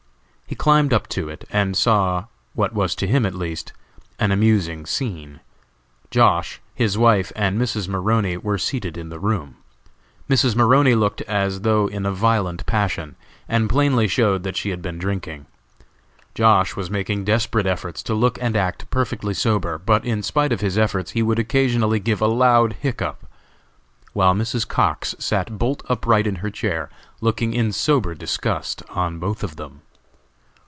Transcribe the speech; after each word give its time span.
He 0.47 0.55
climbed 0.55 0.91
up 0.93 1.07
to 1.07 1.29
it 1.29 1.45
and 1.49 1.77
saw, 1.77 2.25
what 2.53 2.73
was 2.73 2.93
to 2.95 3.07
him 3.07 3.25
at 3.25 3.33
least, 3.33 3.71
an 4.19 4.33
amusing 4.33 4.85
scene. 4.85 5.39
Josh., 6.11 6.59
his 6.75 6.97
wife, 6.97 7.31
and 7.37 7.57
Mrs. 7.57 7.87
Maroney, 7.87 8.35
were 8.35 8.57
seated 8.57 8.97
in 8.97 9.07
the 9.07 9.17
room. 9.17 9.55
Mrs. 10.29 10.53
Maroney 10.57 10.93
looked 10.93 11.21
as 11.21 11.61
though 11.61 11.87
in 11.87 12.05
a 12.05 12.11
violent 12.11 12.65
passion, 12.65 13.15
and 13.47 13.69
plainly 13.69 14.09
showed 14.09 14.43
that 14.43 14.57
she 14.57 14.71
had 14.71 14.81
been 14.81 14.97
drinking. 14.99 15.45
Josh. 16.35 16.75
was 16.75 16.89
making 16.91 17.23
desperate 17.23 17.65
efforts 17.65 18.03
to 18.03 18.13
look 18.13 18.37
and 18.41 18.57
act 18.57 18.89
perfectly 18.89 19.33
sober, 19.33 19.77
but 19.77 20.03
in 20.03 20.21
spite 20.21 20.51
of 20.51 20.59
his 20.59 20.77
efforts 20.77 21.11
he 21.11 21.23
would 21.23 21.39
occasionally 21.39 21.97
give 22.01 22.19
a 22.19 22.27
loud 22.27 22.73
hiccough, 22.81 23.23
while 24.11 24.33
Mrs. 24.33 24.67
Cox 24.67 25.15
sat 25.17 25.57
bolt 25.57 25.81
upright 25.87 26.27
in 26.27 26.35
her 26.43 26.49
chair, 26.49 26.89
looking 27.21 27.53
in 27.53 27.71
sober 27.71 28.13
disgust 28.13 28.83
on 28.89 29.17
both 29.17 29.45
of 29.45 29.55
them. 29.55 29.81